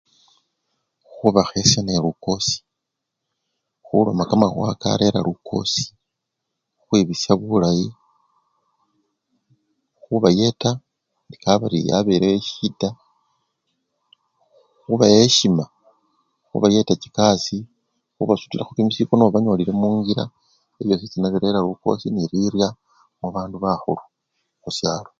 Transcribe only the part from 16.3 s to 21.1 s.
khubayetakho chikasii, khubasutilakho kimisiko nobanyolile khunchila ebyo